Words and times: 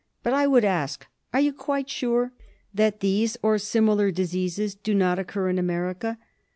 But, 0.23 0.33
I 0.33 0.47
would 0.47 0.65
ask, 0.65 1.05
are 1.31 1.39
you 1.39 1.53
quite 1.53 1.87
sure 1.87 2.33
that 2.73 3.01
these 3.01 3.37
or 3.43 3.59
similar 3.59 4.09
diseases 4.09 4.73
do 4.73 4.95
not 4.95 5.19
occur 5.19 5.47
in 5.47 5.59
America? 5.59 6.17